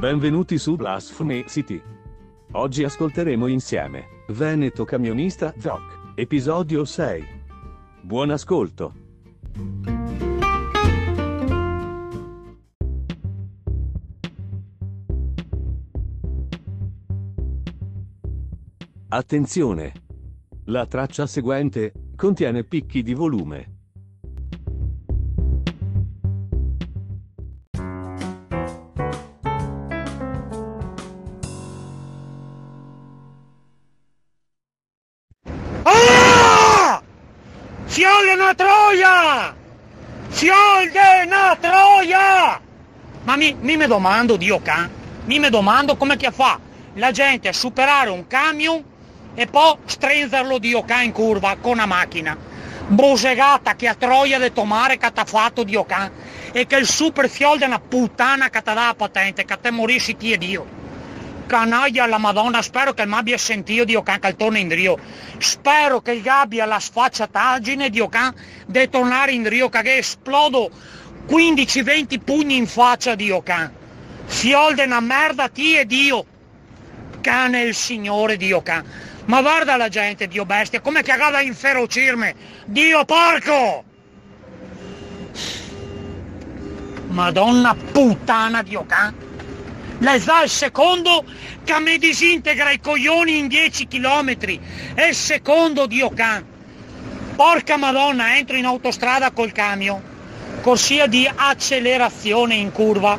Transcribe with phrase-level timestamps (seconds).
[0.00, 1.78] Benvenuti su Blasphemy City.
[2.52, 7.24] Oggi ascolteremo insieme Veneto Camionista Zoc, episodio 6.
[8.00, 8.94] Buon ascolto.
[19.08, 19.92] Attenzione!
[20.64, 23.79] La traccia seguente contiene picchi di volume.
[37.90, 39.52] Fiole una troia!
[40.28, 42.60] Fiole una troia!
[43.24, 44.88] Ma mi, mi me domando, Dio can,
[45.24, 46.60] mi me domando come che fa
[46.94, 48.80] la gente a superare un camion
[49.34, 52.36] e poi strenzerlo Dio can in curva con una macchina.
[52.86, 56.12] Brosegata che a troia de tomare che t'ha fatto Dio can
[56.52, 59.72] e che il super fiol di una puttana che t'ha dato la patente, che te
[59.72, 60.79] morissi ti e Dio
[61.50, 64.96] canaglia alla Madonna, spero che mi abbia sentito Dio can che torna in Rio.
[65.38, 68.32] Spero che gli abbia la sfacciataggine Dio can
[68.66, 70.70] di tornare in Rio, che esplodo
[71.28, 73.68] 15-20 pugni in faccia Dio can.
[74.26, 76.24] Fiol de una merda ti e Dio.
[77.20, 78.84] Cane il Signore Dio can.
[79.24, 82.32] Ma guarda la gente, Dio bestia, come che agava a inferocirmi.
[82.66, 83.84] Dio porco!
[87.08, 89.29] Madonna puttana Dio can
[90.00, 91.24] le sa il secondo
[91.62, 94.34] che mi disintegra i coglioni in 10 km.
[94.94, 96.42] È il secondo Dio can.
[97.36, 100.00] Porca madonna, entro in autostrada col camion.
[100.62, 103.18] Corsia di accelerazione in curva.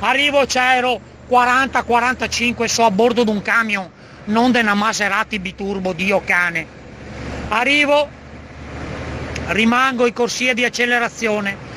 [0.00, 3.88] Arrivo c'ero 40-45 so a bordo di un camion,
[4.26, 6.66] non una Maserati biturbo, Dio cane.
[7.48, 8.08] Arrivo,
[9.48, 11.67] rimango in corsia di accelerazione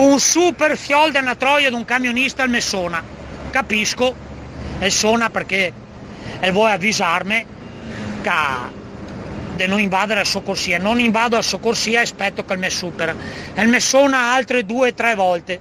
[0.00, 3.02] un super fiol una troia di un camionista al Messona.
[3.50, 4.14] Capisco,
[4.80, 5.72] il Sona perché
[6.40, 7.46] e vuoi avvisarmi
[8.22, 8.30] che
[9.56, 10.78] di non invadere la soccorsia.
[10.78, 12.68] Non invado la soccorsia e aspetto che il me.
[12.68, 15.60] E il Messona altre due o tre volte.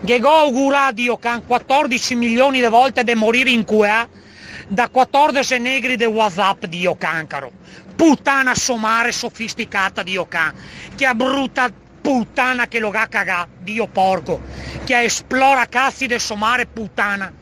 [0.00, 4.08] Ghego augura a Dio che 14 milioni di volte di morire in QA
[4.66, 7.52] da 14 negri di Whatsapp di Cancaro.
[7.94, 10.52] Puttana somare sofisticata di Ocan,
[10.96, 11.70] che ha brutta
[12.06, 14.40] puttana che lo ha cagà, Dio porco,
[14.84, 17.32] che esplora cazzi del somare puttana.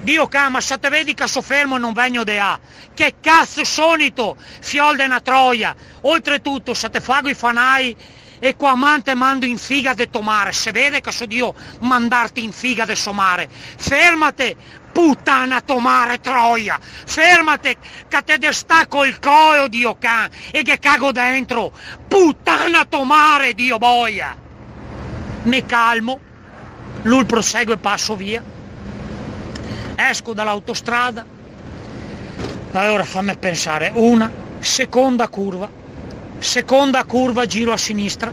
[0.00, 2.56] Dio cama, se te vedi che soffermo non vengo de A.
[2.94, 5.74] Che cazzo sonito, fiol de una troia.
[6.02, 7.96] Oltretutto, se te fago i fanai
[8.44, 12.50] e qua amante mando in figa de tomare, se vede che so Dio mandarti in
[12.50, 13.48] figa de somare.
[13.48, 14.56] Fermate,
[14.90, 17.76] puttana tomare troia, fermate
[18.08, 21.70] che te destacco il coio Dio can e che cago dentro,
[22.08, 24.36] puttana tomare Dio boia.
[25.44, 26.18] Mi calmo,
[27.02, 28.42] lui prosegue e passo via,
[29.94, 31.24] esco dall'autostrada,
[32.72, 34.28] allora fammi pensare, una,
[34.58, 35.81] seconda curva,
[36.42, 38.32] seconda curva giro a sinistra.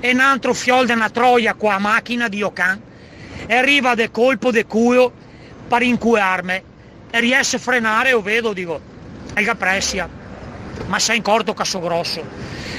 [0.00, 2.80] E un altro fiol di una troia qua a macchina di Ocan
[3.46, 5.12] e arriva de colpo de cuio
[5.66, 6.62] per incuarmi
[7.10, 8.80] e riesce a frenare o vedo dico
[9.32, 10.08] è capressia
[10.86, 12.22] ma sei in corto caso grosso.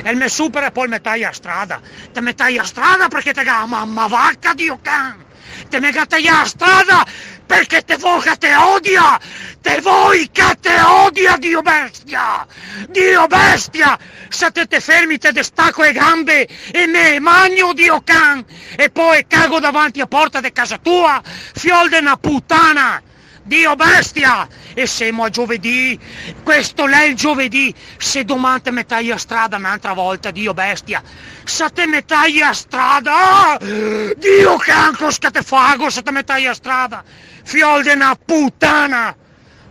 [0.02, 1.82] E me supera e poi mi taglia a strada.
[2.14, 5.28] Te mi taglia a strada perché te ga mamma vacca dio can
[5.70, 7.06] te me taglia a strada
[7.50, 9.20] perché te che te odia?
[9.60, 12.46] Te vuoi che te odia dio bestia?
[12.88, 13.98] Dio bestia!
[14.30, 18.46] Se te te fermi te destacco le gambe e me magno dio can.
[18.76, 23.02] E poi cago davanti a porta di casa tua fiol de una puttana
[23.50, 24.48] Dio bestia!
[24.76, 26.00] E siamo a giovedì,
[26.44, 31.02] questo è il giovedì, se domani te mettai a strada un'altra volta, Dio bestia,
[31.44, 37.04] se te mettai a strada, Dio cancro che te fago se te mettai a strada,
[37.44, 39.16] fiol di una puttana!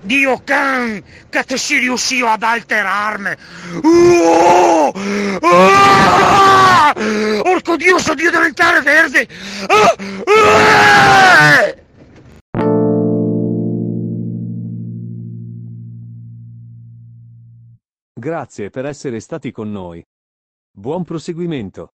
[0.00, 3.34] Dio can, che te si riuscì ad alterarmi.
[3.82, 4.92] Uh!
[5.42, 6.94] Ah!
[7.44, 9.26] Orco Dio, so Dio diventare verde!
[9.66, 9.94] Ah!
[10.24, 10.77] Ah!
[18.18, 20.04] Grazie per essere stati con noi.
[20.76, 21.90] Buon proseguimento.